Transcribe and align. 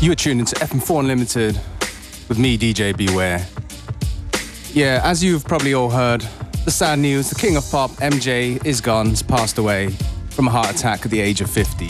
You 0.00 0.12
are 0.12 0.14
tuned 0.14 0.38
into 0.38 0.54
FM4 0.54 1.00
Unlimited 1.00 1.60
with 2.28 2.38
me, 2.38 2.56
DJ 2.56 2.96
Beware. 2.96 3.44
Yeah, 4.72 5.00
as 5.02 5.24
you've 5.24 5.44
probably 5.44 5.74
all 5.74 5.90
heard, 5.90 6.20
the 6.64 6.70
sad 6.70 7.00
news 7.00 7.28
the 7.30 7.34
king 7.34 7.56
of 7.56 7.68
pop, 7.68 7.90
MJ, 7.96 8.64
is 8.64 8.80
gone, 8.80 9.08
has 9.08 9.24
passed 9.24 9.58
away 9.58 9.88
from 10.30 10.46
a 10.46 10.52
heart 10.52 10.70
attack 10.70 11.04
at 11.04 11.10
the 11.10 11.18
age 11.20 11.40
of 11.40 11.50
50. 11.50 11.88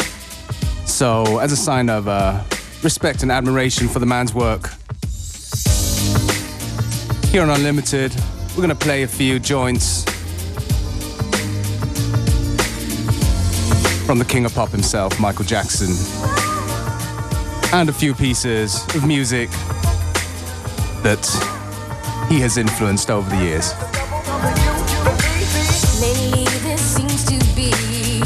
So, 0.86 1.38
as 1.38 1.52
a 1.52 1.56
sign 1.56 1.90
of 1.90 2.08
uh, 2.08 2.42
respect 2.82 3.22
and 3.22 3.30
admiration 3.30 3.88
for 3.88 3.98
the 3.98 4.06
man's 4.06 4.32
work, 4.32 4.70
here 7.30 7.42
on 7.42 7.50
Unlimited, 7.50 8.14
we're 8.56 8.64
going 8.64 8.70
to 8.70 8.74
play 8.74 9.02
a 9.02 9.08
few 9.08 9.38
joints 9.38 10.04
from 14.06 14.18
the 14.18 14.26
king 14.26 14.46
of 14.46 14.54
pop 14.54 14.70
himself, 14.70 15.20
Michael 15.20 15.44
Jackson 15.44 16.37
and 17.72 17.88
a 17.88 17.92
few 17.92 18.14
pieces 18.14 18.82
of 18.94 19.06
music 19.06 19.50
that 21.02 21.24
he 22.28 22.40
has 22.40 22.56
influenced 22.56 23.10
over 23.10 23.28
the 23.28 23.36
years. 23.36 23.72
Lately, 26.00 26.44
there 26.60 26.78
seems 26.78 27.24
to 27.24 27.38
be 27.54 27.72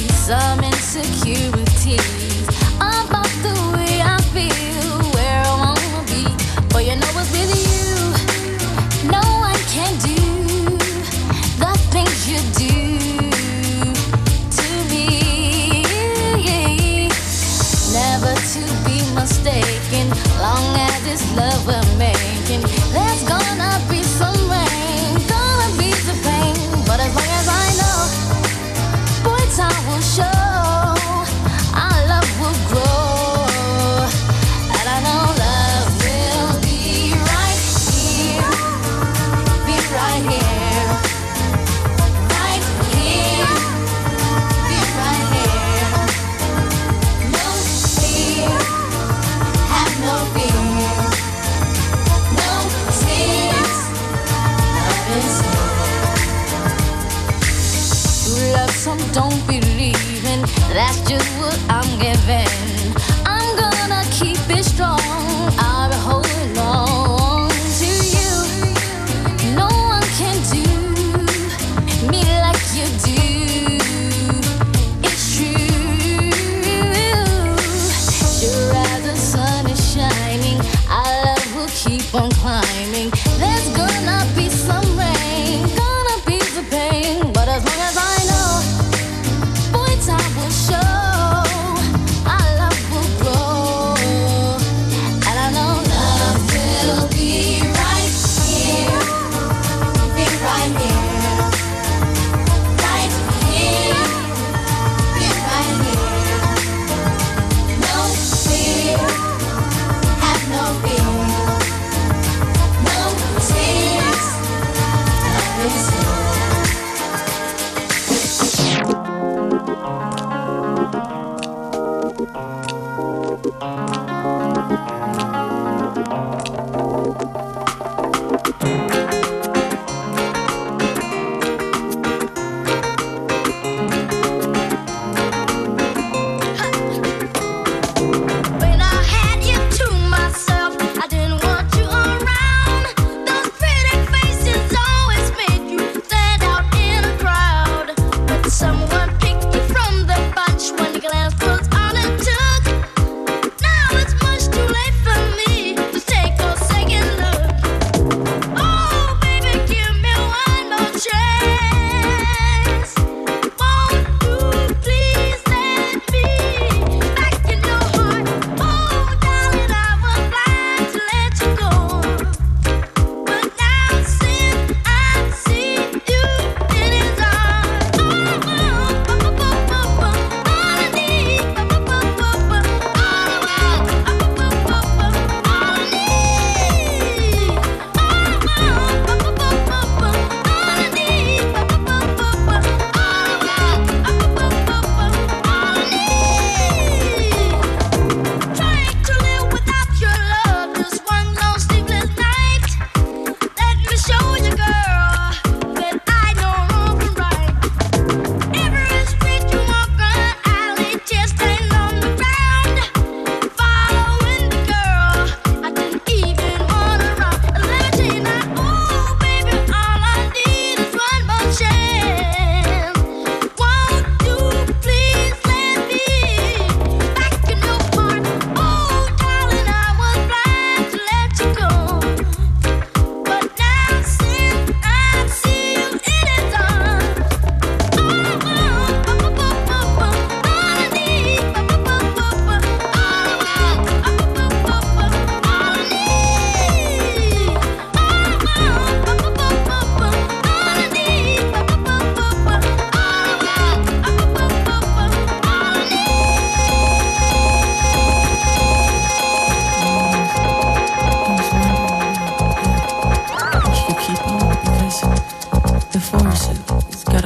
some 0.08 0.62
insecurity 0.62 1.61
love 21.36 21.66
we're 21.66 21.98
making. 21.98 22.11
Some 58.82 58.98
don't 59.12 59.46
believe 59.46 60.24
in. 60.24 60.40
That's 60.74 61.08
just 61.08 61.28
what 61.38 61.56
I'm 61.68 61.86
giving. 62.00 62.48
I'm 63.24 63.54
gonna 63.56 64.02
keep 64.10 64.38
it 64.50 64.64
strong. 64.64 65.31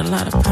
lot 0.09 0.33
of 0.33 0.46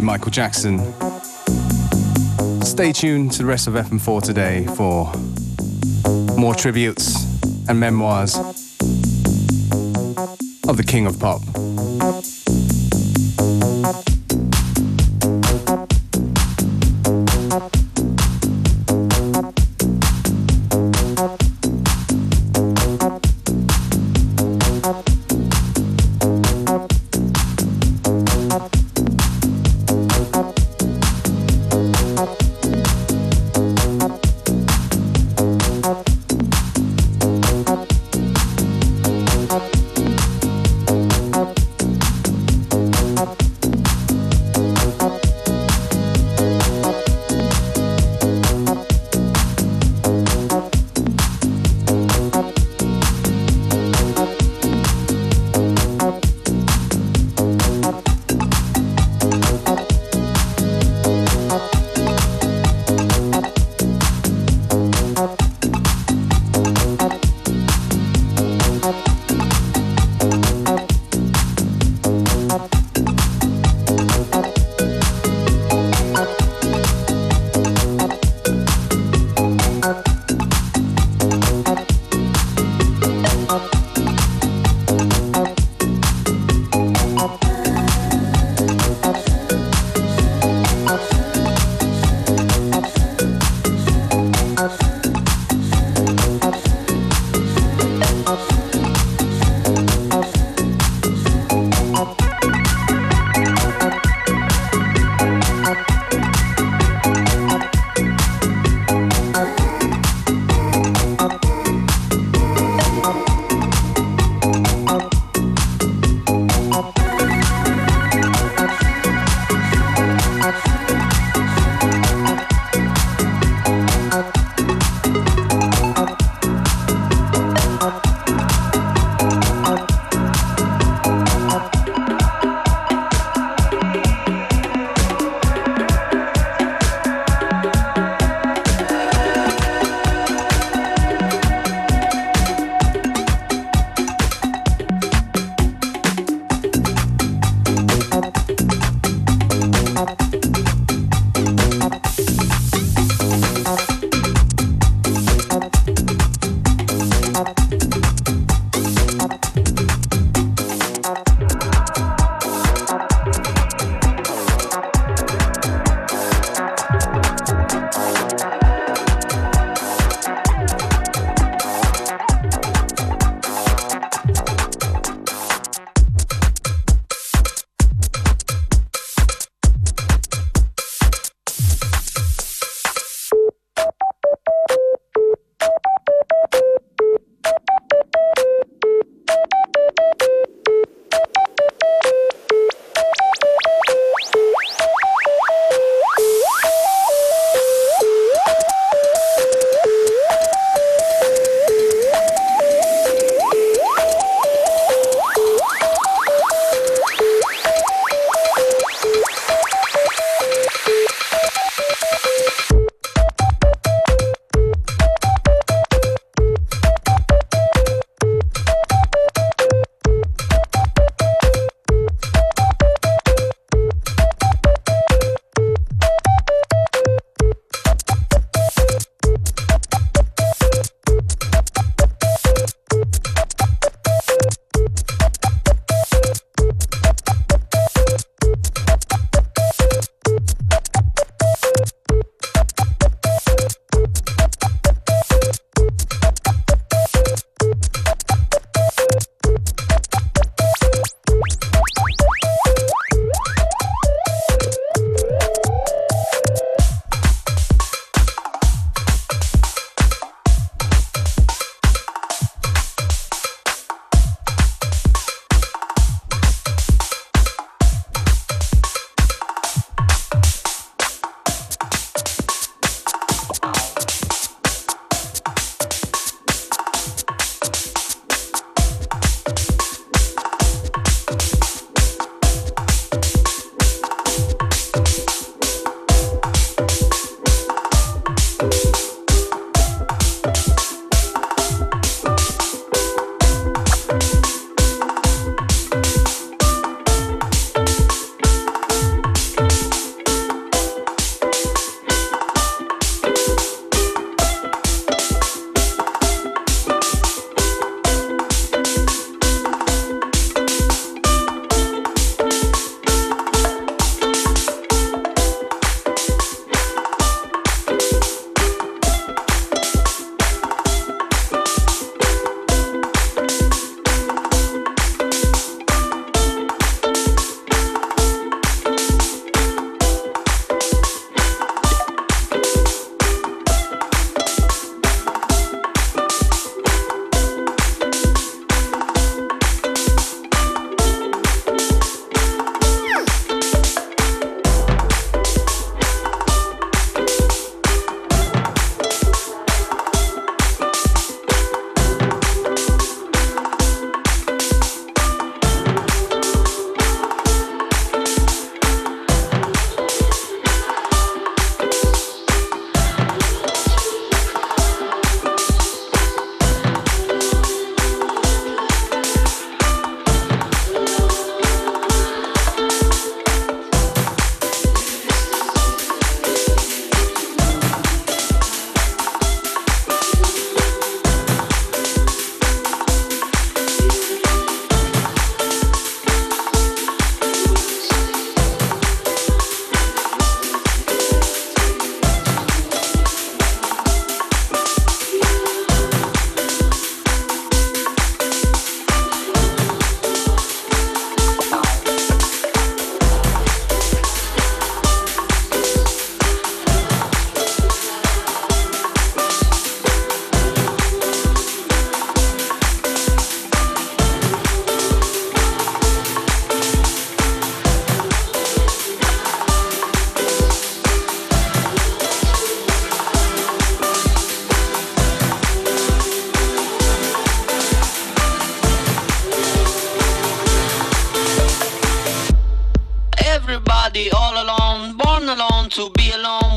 Michael 0.00 0.30
Jackson. 0.30 0.78
Stay 2.62 2.92
tuned 2.92 3.32
to 3.32 3.38
the 3.38 3.44
rest 3.44 3.66
of 3.66 3.74
FM4 3.74 4.22
today 4.22 4.66
for 4.76 5.12
more 6.38 6.54
tributes 6.54 7.24
and 7.68 7.78
memoirs 7.78 8.36
of 10.68 10.76
the 10.76 10.84
King 10.86 11.06
of 11.06 11.18
Pop. 11.18 11.42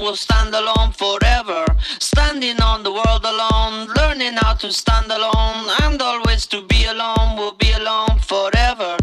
Will 0.07 0.15
stand 0.15 0.55
alone 0.55 0.93
forever. 0.93 1.65
Standing 1.99 2.61
on 2.61 2.81
the 2.81 2.93
world 2.93 3.25
alone, 3.25 3.87
learning 3.99 4.35
how 4.41 4.53
to 4.53 4.71
stand 4.71 5.11
alone, 5.11 5.59
and 5.81 6.01
always 6.01 6.45
to 6.47 6.61
be 6.61 6.85
alone, 6.85 7.35
will 7.35 7.57
be 7.65 7.73
alone 7.73 8.17
forever. 8.19 8.95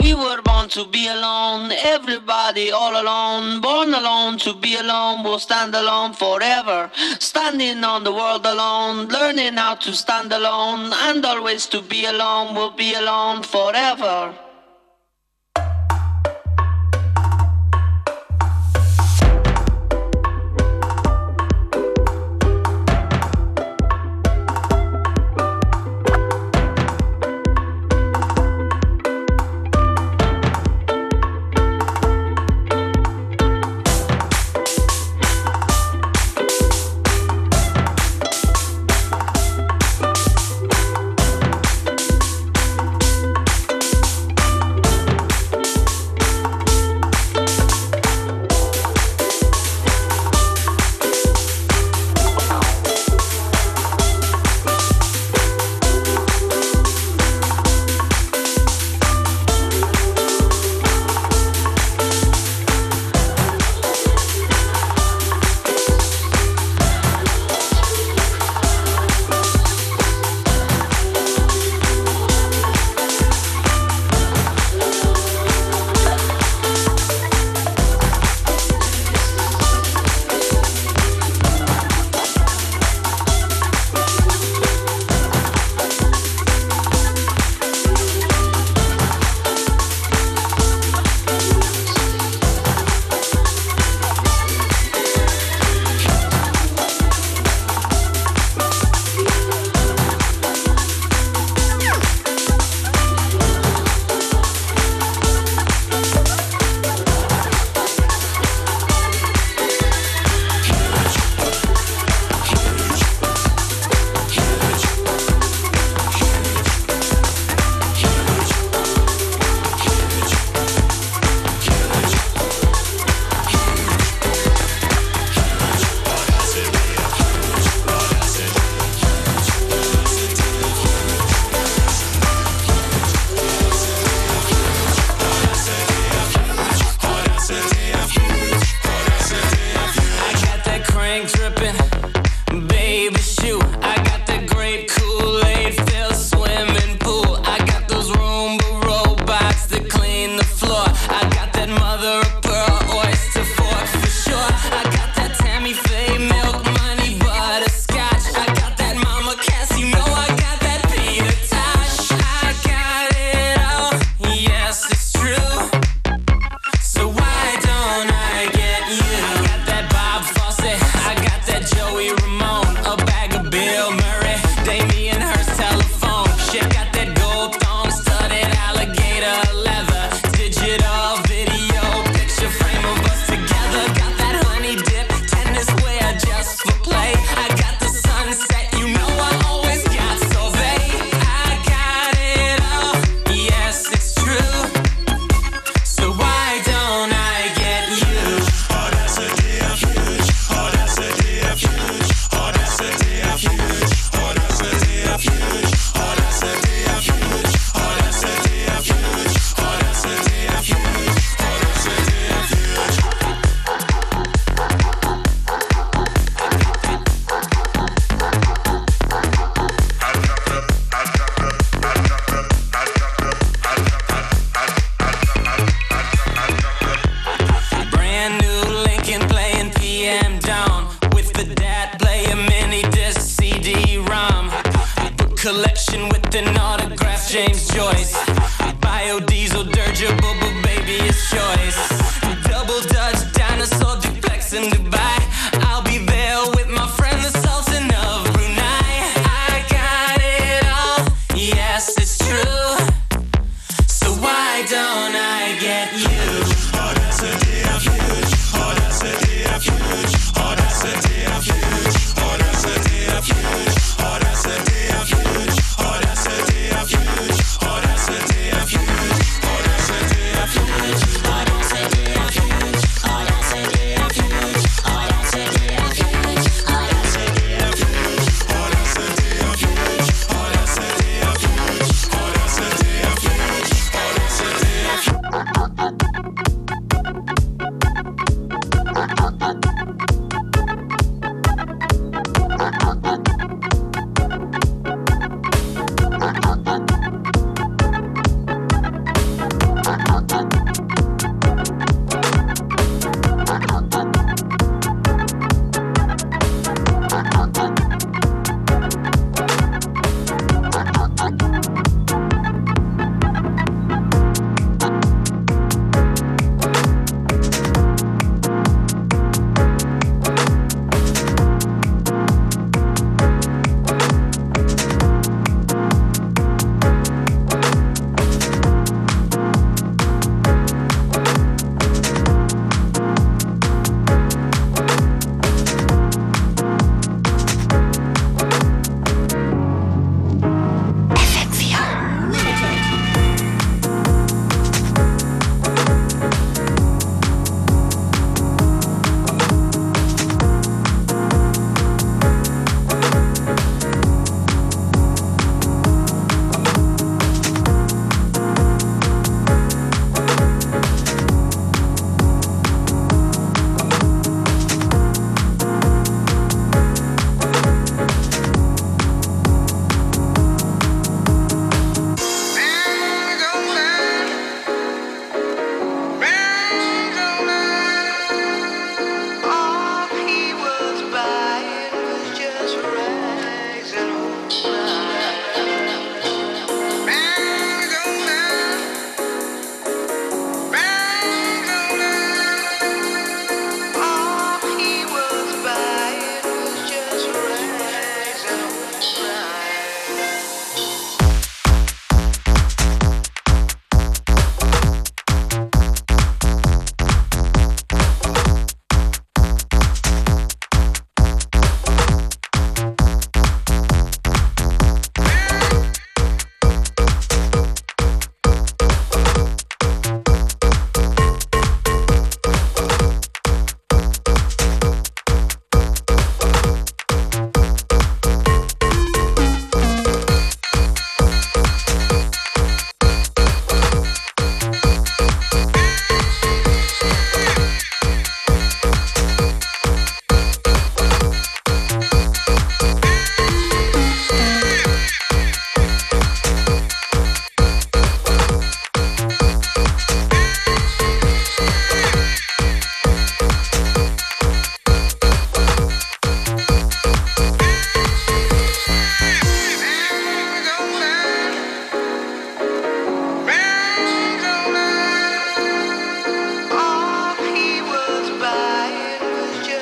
We 0.00 0.14
were 0.14 0.40
born 0.42 0.68
to 0.76 0.84
be 0.86 1.08
alone, 1.08 1.72
everybody 1.94 2.70
all 2.70 2.94
alone, 3.02 3.60
born 3.60 3.92
alone 3.92 4.38
to 4.46 4.54
be 4.54 4.76
alone, 4.76 5.24
will 5.24 5.40
stand 5.40 5.74
alone 5.74 6.12
forever. 6.12 6.92
Standing 7.18 7.82
on 7.82 8.04
the 8.04 8.12
world 8.12 8.46
alone, 8.46 9.08
learning 9.08 9.54
how 9.54 9.74
to 9.86 9.92
stand 9.92 10.32
alone, 10.32 10.92
and 11.08 11.24
always 11.24 11.66
to 11.74 11.82
be 11.82 12.04
alone, 12.04 12.54
will 12.54 12.70
be 12.84 12.94
alone 12.94 13.42
forever. 13.42 14.32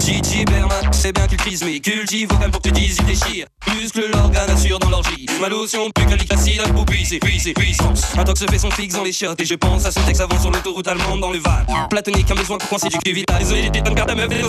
Gigi 0.00 0.44
Berman, 0.44 0.92
c'est 0.92 1.12
bien 1.12 1.26
qu'il 1.26 1.38
crise 1.38 1.64
mais 1.64 1.80
cultive 1.80 2.28
vocal 2.28 2.50
pour 2.50 2.60
que 2.60 2.68
tu 2.68 2.74
dises 2.74 2.98
il 3.00 3.06
déchire. 3.06 3.46
Muscle 3.74 4.10
l'organe 4.12 4.50
assure 4.50 4.78
dans 4.78 4.90
l'orgie. 4.90 5.26
Ma 5.40 5.48
lotion 5.48 5.90
plus 5.94 6.04
que 6.04 6.14
l'acide 6.30 6.60
à 6.60 6.64
puis 6.84 7.04
c'est 7.06 7.18
puis 7.18 7.40
c'est 7.40 7.54
puissance. 7.54 8.02
Un 8.16 8.24
tox 8.24 8.44
fait 8.44 8.58
son 8.58 8.70
fixe 8.70 8.94
dans 8.94 9.02
les 9.02 9.12
chiottes 9.12 9.40
Et 9.40 9.44
je 9.44 9.54
pense 9.54 9.86
à 9.86 9.90
ce 9.90 10.00
texte 10.00 10.20
avant 10.20 10.38
sur 10.38 10.50
l'autoroute 10.50 10.86
allemande 10.86 11.20
dans 11.20 11.30
le 11.30 11.38
van 11.38 11.88
Platonique 11.88 12.30
un 12.30 12.34
besoin 12.34 12.58
pour 12.58 12.68
coincer 12.68 12.88
du 12.88 12.98
cul 12.98 13.12
vital 13.12 13.38
Désolé 13.38 13.70
des 13.70 13.82
tonnes 13.82 13.98
à 13.98 14.14
meuf 14.14 14.30
et 14.30 14.42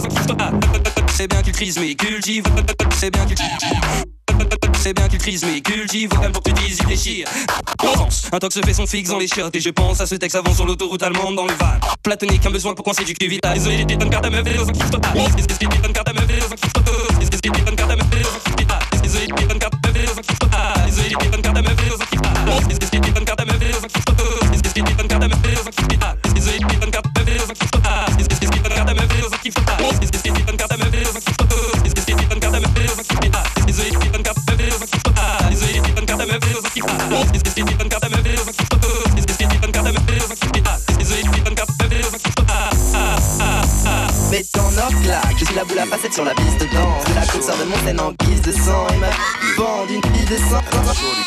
C'est 1.14 1.28
bien 1.28 1.42
qu'il 1.42 1.54
crise 1.54 1.80
mais 1.80 1.96
cultive 1.96 2.44
C'est 2.92 3.12
bien 3.12 3.26
qu'il 3.26 3.36
sais 4.86 4.94
bien 4.94 5.08
qu'il 5.08 5.18
crise, 5.18 5.44
mais 5.44 5.62
cultive 5.62 6.14
au 6.14 6.22
calme 6.22 6.32
pour 6.32 6.44
que 6.44 6.52
tu 6.52 6.64
dises, 6.64 6.78
il 6.80 6.86
déchire. 6.86 7.28
Un 8.32 8.38
tox 8.38 8.60
fait 8.64 8.74
son 8.74 8.86
fixe 8.86 9.10
dans 9.10 9.18
les 9.18 9.28
chiottes, 9.28 9.56
et 9.56 9.60
je 9.60 9.72
pense 9.72 10.00
à 10.00 10.06
ce 10.06 10.14
texte 10.14 10.36
avant 10.36 10.54
sur 10.54 10.68
l'autoroute 10.68 11.02
allemande 11.02 11.36
dans 11.36 11.48
le 11.48 11.54
van. 11.54 11.74
Platonique, 12.04 12.46
un 12.46 12.52
besoin 12.52 12.76
pour 12.76 12.86
coincer 12.86 13.04
du 13.04 13.16
cul 13.16 13.28
vital. 13.28 13.58
Je 45.38 45.44
suis 45.44 45.56
la 45.56 45.66
boule 45.66 45.80
à 45.80 45.86
facettes 45.86 46.14
sur 46.14 46.24
la 46.24 46.34
piste 46.34 46.60
de 46.60 46.66
danse. 46.74 47.04
De 47.06 47.14
la 47.14 47.26
côte 47.26 47.44
sort 47.44 47.58
de 47.58 47.66
mon 47.66 47.76
scène 47.86 48.00
en 48.00 48.12
guise 48.26 48.42
de 48.42 48.52
sang. 48.52 48.88
Et 48.94 48.98
ma 48.98 49.10
bande 49.58 49.88
d'une 49.88 50.02
pile 50.02 50.26
de 50.26 50.38
sang. 50.38 50.62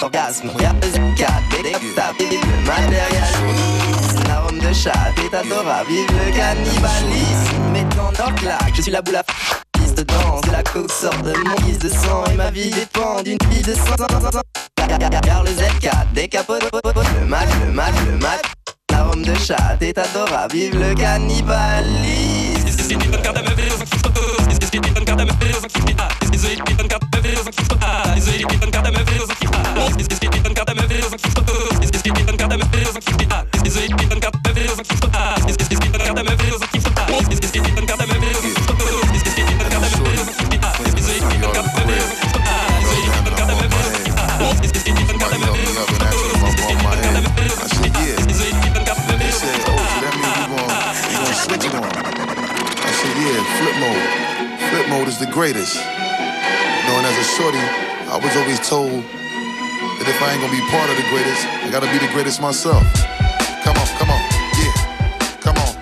Orgasme, 0.03 0.49
regarde 0.55 0.77
les 0.83 1.15
4 1.15 1.33
Détectable, 1.51 2.17
vive 2.19 2.41
le 2.41 2.67
matérialisme. 2.67 4.31
Arôme 4.31 4.59
de 4.59 4.73
chat, 4.73 4.93
est 5.23 5.35
adorable 5.35 5.89
Vive 5.89 6.09
le 6.11 6.37
cannibalisme 6.37 7.57
Mais 7.73 7.85
ton 7.95 8.33
claque 8.35 8.73
Je 8.75 8.83
suis 8.83 8.93
la 8.93 9.03
boule 9.03 9.17
à 9.17 9.25
piste 9.73 9.99
de 9.99 10.03
danse. 10.03 10.41
De 10.43 10.51
la 10.51 10.63
côte 10.63 10.91
sort 10.91 11.23
de 11.23 11.33
mon 11.33 11.55
guise 11.67 11.79
de 11.79 11.89
sang. 11.89 12.25
Et 12.33 12.35
ma 12.35 12.51
vie 12.51 12.71
dépend 12.71 13.23
d'une 13.23 13.39
pile 13.39 13.63
de 13.63 13.75
sang 13.75 13.95
Car 14.89 15.45
le 15.45 15.51
Z4 15.51 16.13
décapote. 16.15 16.65
Le 17.21 17.27
mal, 17.27 17.49
le 17.65 17.73
mal, 17.73 17.93
le 18.11 18.17
mal 18.19 18.39
Arôme 18.93 19.23
de 19.23 19.35
chat, 19.35 19.77
est 19.81 19.99
adorable. 19.99 20.55
Vive 20.55 20.79
le 20.79 20.95
cannibalisme 20.95 22.59
the 55.17 55.27
greatest. 55.33 55.77
Knowing 56.85 57.07
as 57.09 57.17
a 57.17 57.25
shorty, 57.25 57.65
I 58.13 58.21
was 58.21 58.37
always 58.37 58.61
told 58.69 59.01
that 59.01 60.05
if 60.05 60.21
I 60.21 60.37
ain't 60.37 60.45
gonna 60.45 60.53
be 60.53 60.61
part 60.69 60.93
of 60.93 60.97
the 61.01 61.09
greatest, 61.09 61.49
I 61.65 61.73
gotta 61.73 61.89
be 61.89 61.97
the 61.97 62.13
greatest 62.13 62.43
myself. 62.45 62.85
Come 63.65 63.77
on, 63.81 63.89
come 63.97 64.11
on, 64.13 64.21
yeah, 64.61 64.77
come 65.41 65.57
on. 65.65 65.73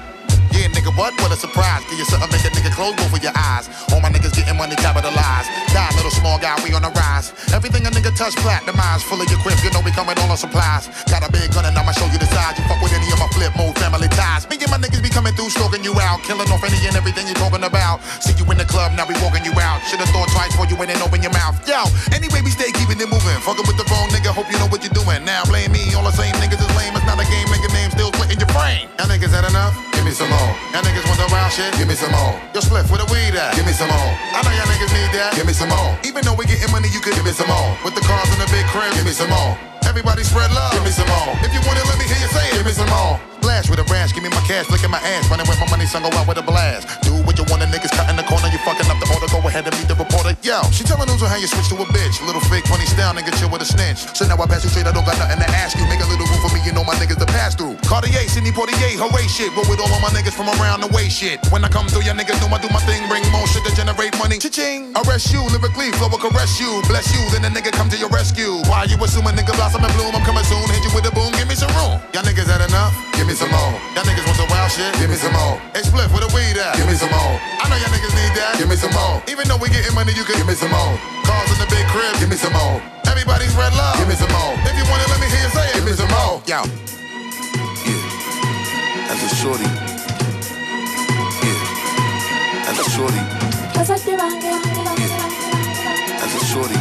Yeah, 0.54 0.70
nigga, 0.70 0.94
what? 0.94 1.10
What 1.18 1.34
a 1.34 1.36
surprise. 1.36 1.82
Give 1.90 1.98
you 1.98 2.06
something, 2.06 2.30
make 2.30 2.55
nigga 2.66 2.74
close 2.74 2.94
both 2.96 3.14
of 3.14 3.22
your 3.22 3.32
eyes. 3.36 3.70
All 3.92 4.00
my 4.00 4.10
niggas 4.10 4.34
getting 4.34 4.56
money 4.56 4.74
capitalized. 4.76 5.48
Die, 5.70 5.90
little 5.94 6.10
small 6.10 6.38
guy, 6.38 6.58
we 6.64 6.74
on 6.74 6.82
the 6.82 6.90
rise. 6.90 7.32
Everything 7.54 7.86
a 7.86 7.90
nigga 7.90 8.10
touch, 8.16 8.34
platinumized. 8.42 9.06
Full 9.06 9.20
of 9.20 9.28
your 9.30 9.38
grip, 9.42 9.58
you 9.62 9.70
know 9.70 9.82
we 9.84 9.90
coming 9.92 10.18
all 10.18 10.30
on 10.30 10.36
supplies. 10.36 10.90
Got 11.06 11.22
a 11.26 11.30
big 11.30 11.52
gun 11.54 11.64
and 11.64 11.76
I'ma 11.76 11.92
show 11.92 12.06
you 12.10 12.18
the 12.18 12.26
size. 12.26 12.58
You 12.58 12.64
fuck 12.66 12.82
with 12.82 12.92
any 12.92 13.06
of 13.12 13.18
my 13.18 13.30
Flipmode 13.30 13.78
family 13.78 14.08
ties. 14.08 14.48
Me 14.50 14.58
and 14.58 14.70
my 14.70 14.78
niggas 14.78 15.02
be 15.02 15.10
coming 15.10 15.34
through, 15.34 15.50
stroking 15.50 15.84
you 15.84 15.94
out. 16.00 16.22
Killing 16.26 16.48
off 16.50 16.62
any 16.64 16.78
and 16.86 16.96
everything 16.96 17.26
you're 17.26 17.38
talking 17.38 17.62
about. 17.62 18.02
See 18.22 18.34
you 18.34 18.46
in 18.50 18.58
the 18.58 18.66
club, 18.66 18.92
now 18.96 19.06
we 19.06 19.14
walking 19.22 19.44
you 19.44 19.54
out. 19.60 19.82
Should've 19.86 20.10
thought 20.10 20.28
twice 20.34 20.50
before 20.50 20.66
you 20.66 20.76
went 20.76 20.90
and 20.90 21.00
open 21.02 21.22
your 21.22 21.32
mouth. 21.32 21.54
Yo, 21.68 21.86
anyway, 22.10 22.42
we 22.42 22.50
stay 22.50 22.72
keeping 22.74 22.98
it 22.98 23.08
moving. 23.08 23.38
Fucking 23.46 23.66
with 23.66 23.78
the 23.78 23.86
wrong 23.90 24.10
nigga, 24.10 24.34
hope 24.34 24.50
you 24.50 24.58
know 24.58 24.68
what 24.68 24.82
you're 24.82 24.96
doing. 24.96 25.22
Now 25.22 25.46
blame 25.46 25.70
me, 25.70 25.94
all 25.94 26.04
the 26.04 26.14
same 26.14 26.34
niggas 26.42 26.58
is 26.58 26.70
lame. 26.74 26.96
It's 26.98 27.06
not 27.06 27.20
a 27.20 27.26
game, 27.30 27.46
nigga 27.46 27.70
name 27.70 27.90
still 27.94 28.10
splitting 28.10 28.40
your 28.42 28.50
brain. 28.50 28.90
Y'all 28.98 29.06
niggas 29.06 29.30
had 29.30 29.46
enough? 29.46 29.95
Give 30.06 30.14
me 30.14 30.22
some 30.22 30.30
more. 30.30 30.54
Y'all 30.70 30.86
niggas 30.86 31.02
want 31.10 31.18
the 31.18 31.26
wild 31.34 31.50
shit? 31.50 31.74
Give 31.74 31.88
me 31.90 31.98
some 31.98 32.14
more. 32.14 32.38
Yo, 32.54 32.62
Spliff, 32.62 32.86
where 32.94 33.02
the 33.02 33.10
weed 33.10 33.34
at? 33.34 33.58
Give 33.58 33.66
me 33.66 33.74
some 33.74 33.90
more. 33.90 34.10
I 34.30 34.38
know 34.46 34.54
y'all 34.54 34.70
niggas 34.70 34.94
need 34.94 35.10
that. 35.18 35.34
Give 35.34 35.42
me 35.42 35.52
some 35.52 35.66
more. 35.66 35.98
Even 36.06 36.22
though 36.22 36.38
we 36.38 36.46
getting 36.46 36.70
money, 36.70 36.86
you 36.94 37.02
could 37.02 37.18
give 37.18 37.26
me 37.26 37.34
some 37.34 37.50
more. 37.50 37.74
With 37.82 37.98
the 37.98 38.06
cars 38.06 38.30
in 38.30 38.38
the 38.38 38.46
big 38.54 38.62
crib, 38.70 38.86
give 38.94 39.02
me 39.02 39.10
some 39.10 39.26
more. 39.34 39.58
Everybody 39.82 40.22
spread 40.22 40.54
love. 40.54 40.70
Give 40.78 40.86
me 40.86 40.94
some 40.94 41.10
more. 41.10 41.34
If 41.42 41.50
you 41.50 41.58
want 41.66 41.82
it, 41.82 41.90
let 41.90 41.98
me 41.98 42.06
hear 42.06 42.22
you 42.22 42.30
say 42.30 42.38
it. 42.38 42.54
Give 42.54 42.66
me 42.66 42.70
some 42.70 42.86
more. 42.86 43.18
Flash 43.56 43.72
with 43.72 43.80
a 43.80 43.88
rash, 43.88 44.12
give 44.12 44.20
me 44.20 44.28
my 44.28 44.44
cash, 44.44 44.68
licking 44.68 44.92
my 44.92 45.00
ass, 45.00 45.32
running 45.32 45.48
with 45.48 45.56
my 45.56 45.64
money, 45.72 45.88
son 45.88 46.04
go 46.04 46.12
out 46.12 46.28
with 46.28 46.36
a 46.36 46.44
blast. 46.44 46.84
Do 47.08 47.16
what 47.24 47.40
you 47.40 47.44
want 47.48 47.64
a 47.64 47.68
niggas 47.72 47.88
cut 47.88 48.04
in 48.12 48.20
the 48.20 48.26
corner, 48.28 48.52
you 48.52 48.60
fucking 48.68 48.84
up 48.84 49.00
the 49.00 49.08
order, 49.08 49.24
go 49.32 49.40
ahead 49.48 49.64
and 49.64 49.72
meet 49.80 49.88
the 49.88 49.96
reporter. 49.96 50.36
Yo, 50.44 50.60
she 50.76 50.84
telling 50.84 51.08
news 51.08 51.24
on 51.24 51.32
how 51.32 51.40
you 51.40 51.48
switch 51.48 51.72
to 51.72 51.76
a 51.80 51.88
bitch. 51.88 52.20
Little 52.20 52.44
fake 52.52 52.68
funny 52.68 52.84
style, 52.84 53.16
nigga 53.16 53.32
chill 53.40 53.48
with 53.48 53.64
a 53.64 53.68
snitch. 53.68 54.04
So 54.12 54.28
now 54.28 54.36
I 54.36 54.44
pass 54.44 54.60
you 54.60 54.68
straight, 54.68 54.84
I 54.84 54.92
don't 54.92 55.08
got 55.08 55.16
nothing 55.16 55.40
to 55.40 55.48
ask 55.56 55.72
you. 55.72 55.88
Make 55.88 56.04
a 56.04 56.08
little 56.12 56.28
room 56.28 56.36
for 56.44 56.52
me, 56.52 56.60
you 56.68 56.76
know 56.76 56.84
my 56.84 57.00
niggas 57.00 57.16
to 57.16 57.24
pass 57.32 57.56
through. 57.56 57.80
Cartier, 57.88 58.28
Sidney 58.28 58.52
Poitier, 58.52 58.92
hooray 59.00 59.24
shit. 59.24 59.48
Roll 59.56 59.64
with 59.72 59.80
all 59.80 59.88
of 59.88 60.04
my 60.04 60.12
niggas 60.12 60.36
from 60.36 60.52
around 60.60 60.84
the 60.84 60.92
way 60.92 61.08
shit. 61.08 61.40
When 61.48 61.64
I 61.64 61.72
come 61.72 61.88
through, 61.88 62.04
your 62.04 62.12
niggas 62.12 62.36
know 62.44 62.52
I 62.52 62.60
do 62.60 62.68
my 62.68 62.84
thing, 62.84 63.08
bring 63.08 63.24
more 63.32 63.48
shit 63.48 63.64
to 63.64 63.72
generate 63.72 64.12
money. 64.20 64.36
Cha-ching. 64.36 64.92
Arrest 65.00 65.32
you, 65.32 65.40
lyrically, 65.48 65.96
flow 65.96 66.12
will 66.12 66.20
caress 66.20 66.60
you. 66.60 66.84
Bless 66.92 67.08
you, 67.08 67.24
then 67.32 67.40
the 67.40 67.48
nigga 67.56 67.72
come 67.72 67.88
to 67.88 67.96
your 67.96 68.12
rescue. 68.12 68.60
Why 68.68 68.84
you 68.84 69.00
assuming 69.00 69.32
nigga 69.32 69.56
blossom 69.56 69.80
and 69.80 69.94
bloom? 69.96 70.12
I'm 70.12 70.20
coming 70.28 70.44
soon, 70.44 70.60
hit 70.68 70.84
you 70.84 70.92
with 70.92 71.08
a 71.08 71.12
boom, 71.16 71.32
give 71.40 71.48
me 71.48 71.56
some 71.56 71.72
room. 71.72 72.04
Y'all 72.12 72.20
niggas 72.20 72.52
had 72.52 72.60
enough? 72.60 72.92
Give 73.16 73.24
me 73.26 73.32
some 73.32 73.48
more. 73.50 73.72
Y'all 73.96 74.04
niggas 74.04 74.28
want 74.28 74.36
some 74.36 74.50
wild 74.52 74.68
shit? 74.70 74.92
Give 75.00 75.08
me 75.08 75.16
some 75.16 75.32
more. 75.32 75.56
Hey, 75.72 75.80
Spliff, 75.80 76.12
where 76.12 76.20
the 76.20 76.28
weed 76.36 76.60
at? 76.60 76.76
Give 76.76 76.84
me 76.86 76.92
some 76.94 77.08
more. 77.08 77.40
I 77.64 77.68
know 77.72 77.80
y'all 77.80 77.88
niggas 77.88 78.12
need 78.12 78.36
that. 78.36 78.58
Give 78.60 78.68
me 78.68 78.76
some 78.76 78.92
more. 78.92 79.24
Even 79.26 79.48
though 79.48 79.56
we 79.56 79.70
getting 79.72 79.94
money, 79.96 80.12
you 80.12 80.20
can 80.22 80.36
give 80.36 80.44
me 80.46 80.52
some 80.52 80.68
more. 80.70 81.00
Cars 81.24 81.48
in 81.48 81.56
the 81.56 81.64
big 81.72 81.88
crib, 81.88 82.12
give 82.20 82.28
me 82.28 82.36
some 82.36 82.52
more. 82.52 82.76
Everybody's 83.08 83.56
red 83.56 83.72
love, 83.72 83.96
give 83.96 84.04
me 84.08 84.14
some 84.20 84.28
more. 84.36 84.52
If 84.68 84.76
you 84.76 84.84
want 84.92 85.00
it, 85.00 85.08
let 85.08 85.16
me 85.16 85.32
hear 85.32 85.40
you 85.40 85.48
say 85.48 85.64
it, 85.64 85.80
give 85.80 85.88
me 85.88 85.96
some 85.96 86.12
more. 86.12 86.44
Yo. 86.44 86.60
Yeah. 87.88 89.08
As 89.08 89.16
a 89.24 89.32
shorty. 89.32 89.64
Yeah. 91.40 92.68
As 92.68 92.76
a 92.76 92.84
shorty. 92.92 93.16
Yeah. 93.16 93.80
As 93.80 93.88
a 93.88 93.96
shorty. 93.96 94.44
Yeah. 95.08 96.20
As 96.20 96.28
a 96.36 96.44
shorty. 96.44 96.76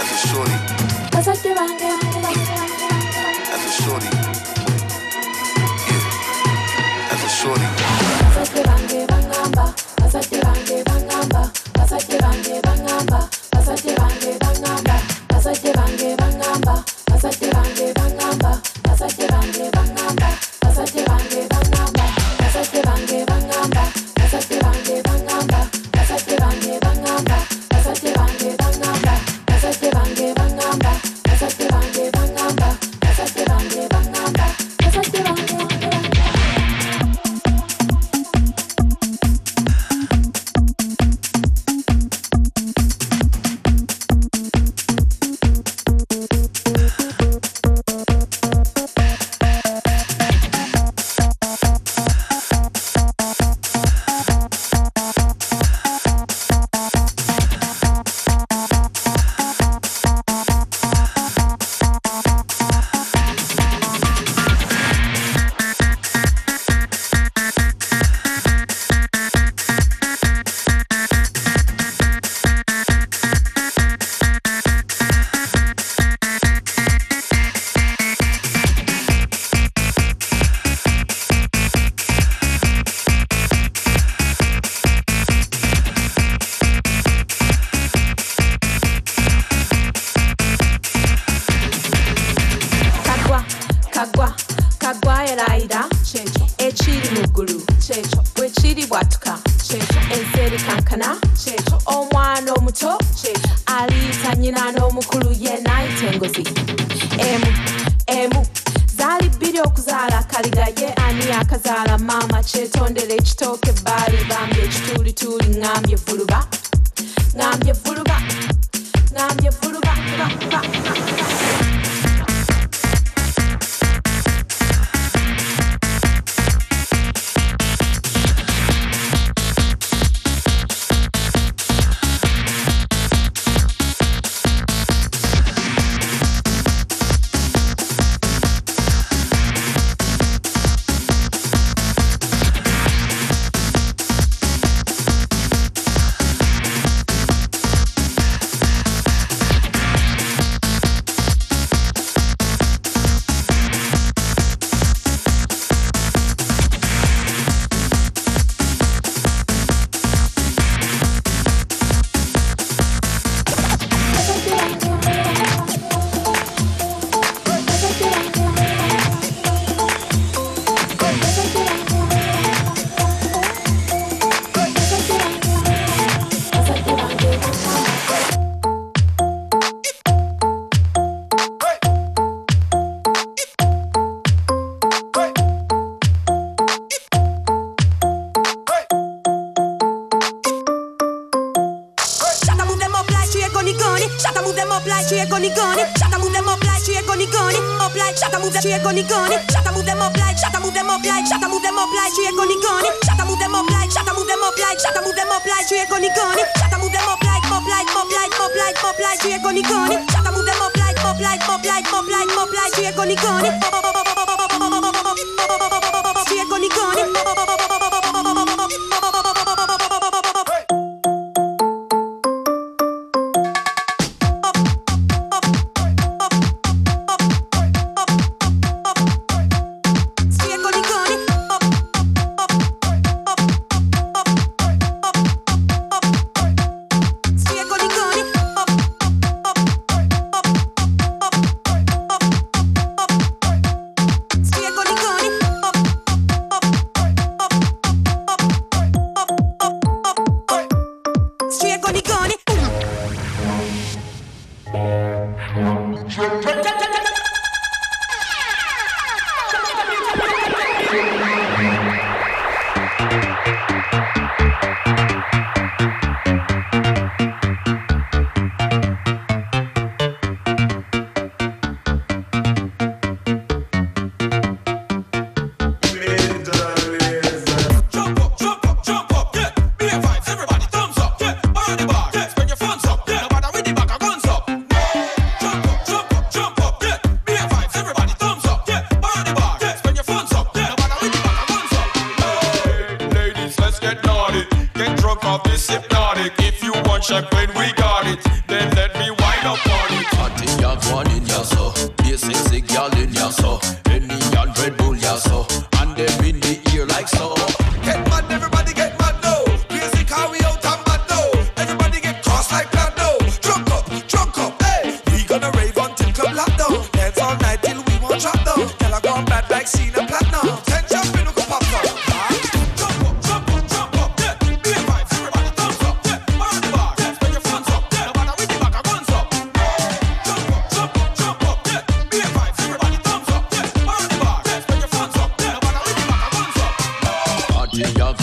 As 0.00 1.28
a 1.28 1.36
shorty. 1.36 2.13
basajja 11.94 12.18
bange 12.18 12.60
bagamba 12.66 13.20
basajja 13.52 13.94
bange 13.98 14.32
bagamba 14.42 14.96
basajja 15.30 15.72
bange 15.76 16.16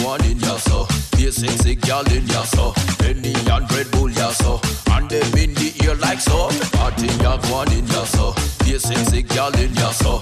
one 0.04 0.24
in 0.26 0.40
ya 0.40 0.58
so. 0.58 0.88
Basic 1.12 1.50
sick 1.62 1.86
y'all 1.88 2.06
in 2.12 2.26
ya 2.28 2.44
so. 2.44 2.74
Penny 3.00 3.34
and 3.34 3.72
Red 3.72 3.92
Bull 3.92 4.10
ya 4.12 4.30
so. 4.32 4.60
And 4.92 5.10
they 5.10 5.22
in 5.44 5.54
the 5.54 5.74
ear 5.84 5.96
like 5.96 6.20
so. 6.20 6.50
Party 6.78 7.08
young 7.24 7.42
one 7.52 7.72
in 7.72 7.86
ya 7.88 8.04
so. 8.06 8.34
Basic 8.66 8.98
sick 9.10 9.34
y'all 9.34 9.54
in 9.58 9.74
ya 9.76 9.92
so. 9.92 10.22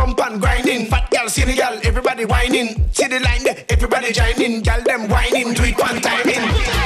Bump 0.00 0.20
and 0.20 0.40
grinding. 0.40 0.86
Fat 0.86 1.10
gal, 1.10 1.28
see 1.28 1.44
gal, 1.54 1.78
everybody 1.84 2.24
whining. 2.24 2.68
See 2.92 3.06
the 3.06 3.20
line 3.20 3.44
there, 3.44 3.64
everybody 3.68 4.12
joining. 4.12 4.62
Gal, 4.62 4.82
them 4.82 5.08
whining, 5.08 5.52
do 5.52 5.64
it 5.64 5.78
one 5.78 6.00
time 6.00 6.28
in. 6.28 6.79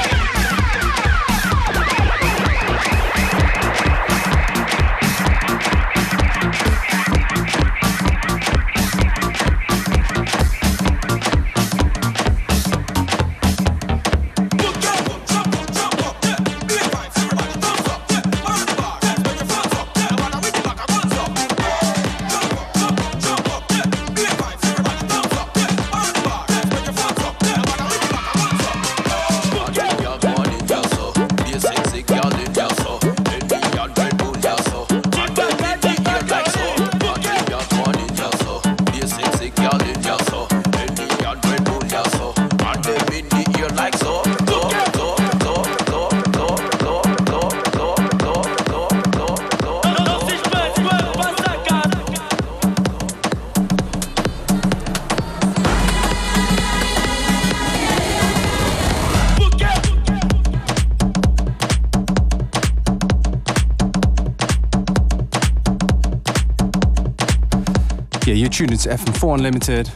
Tuned 68.55 68.71
into 68.71 68.87
FM4 68.87 69.35
Unlimited 69.35 69.91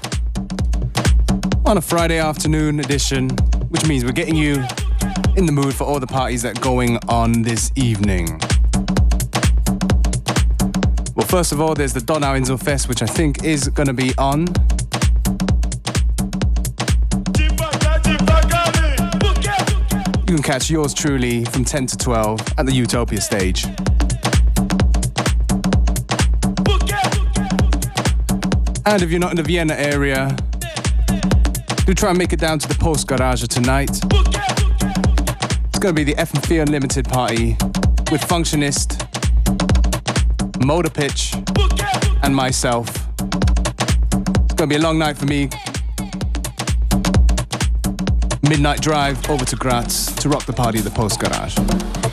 on 1.66 1.78
a 1.78 1.82
Friday 1.82 2.20
afternoon 2.20 2.82
edition, 2.82 3.30
which 3.70 3.88
means 3.88 4.03
we're 4.03 4.12
getting 4.12 4.36
you 4.36 4.55
in 5.38 5.45
the 5.45 5.51
mood 5.53 5.74
for 5.74 5.86
all 5.86 5.97
the 5.97 6.05
parties 6.05 6.41
that 6.41 6.57
are 6.57 6.62
going 6.62 6.97
on 7.07 7.41
this 7.41 7.72
evening. 7.78 8.28
Well, 11.16 11.26
first 11.26 11.53
of 11.53 11.62
all, 11.62 11.74
there's 11.74 11.93
the 11.93 12.01
Donau 12.01 12.36
Insel 12.36 12.57
Fest, 12.57 12.89
which 12.89 13.01
I 13.01 13.05
think 13.05 13.45
is 13.45 13.70
going 13.70 13.88
to 13.88 13.93
be 13.93 14.12
on. 14.18 14.47
You 20.28 20.36
can 20.36 20.43
catch 20.43 20.70
yours 20.70 20.93
truly 20.93 21.45
from 21.45 21.64
10 21.64 21.88
to 21.88 21.97
12 21.97 22.41
at 22.57 22.66
the 22.66 22.74
Utopia 22.74 23.22
stage. 23.22 23.66
And 28.92 29.04
if 29.04 29.12
you're 29.12 29.20
not 29.20 29.30
in 29.30 29.38
the 29.38 29.44
Vienna 29.44 29.76
area, 29.76 30.36
do 31.86 31.94
try 31.94 32.10
and 32.10 32.18
make 32.18 32.34
it 32.34 32.40
down 32.40 32.58
to 32.58 32.68
the 32.68 32.74
Post 32.74 33.08
Garage 33.08 33.44
tonight. 33.44 33.92
It's 33.92 35.78
going 35.78 35.94
to 35.94 36.04
be 36.04 36.04
the 36.04 36.16
FM4 36.16 36.64
Unlimited 36.64 37.08
party 37.08 37.56
with 38.12 38.22
Functionist, 38.22 38.98
Motor 40.66 40.90
Pitch, 40.90 41.36
and 42.24 42.36
myself. 42.36 42.90
It's 43.20 44.56
going 44.56 44.68
to 44.68 44.68
be 44.68 44.78
a 44.78 44.82
long 44.82 44.98
night 44.98 45.20
for 45.20 45.28
me. 45.28 45.50
Midnight 48.50 48.82
drive 48.82 49.30
over 49.30 49.46
to 49.46 49.56
Graz 49.56 50.08
to 50.16 50.30
rock 50.30 50.46
the 50.46 50.54
party 50.54 50.80
at 50.80 50.84
the 50.84 50.90
Post 50.90 51.20
Garage. 51.20 52.09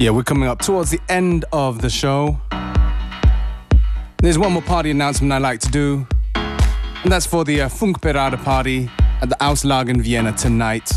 Yeah, 0.00 0.10
we're 0.10 0.22
coming 0.22 0.48
up 0.48 0.60
towards 0.60 0.90
the 0.90 1.00
end 1.08 1.44
of 1.52 1.82
the 1.82 1.90
show. 1.90 2.38
There's 4.18 4.38
one 4.38 4.52
more 4.52 4.62
party 4.62 4.92
announcement 4.92 5.32
I 5.32 5.38
like 5.38 5.58
to 5.58 5.70
do, 5.72 6.06
and 6.36 7.10
that's 7.10 7.26
for 7.26 7.44
the 7.44 7.62
uh, 7.62 7.68
Funkparade 7.68 8.40
party 8.44 8.88
at 9.20 9.28
the 9.28 9.34
Auslagen 9.40 9.88
in 9.88 10.02
Vienna 10.02 10.32
tonight, 10.34 10.88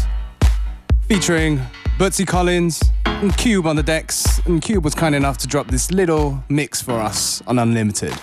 featuring 1.07 1.59
Bertsy 1.97 2.27
Collins 2.27 2.79
and 3.07 3.35
Cube 3.37 3.65
on 3.65 3.75
the 3.75 3.81
decks. 3.81 4.39
And 4.45 4.61
Cube 4.61 4.83
was 4.83 4.93
kind 4.93 5.15
enough 5.15 5.39
to 5.39 5.47
drop 5.47 5.65
this 5.69 5.89
little 5.91 6.43
mix 6.47 6.79
for 6.79 6.99
us 6.99 7.41
on 7.47 7.57
Unlimited. 7.57 8.13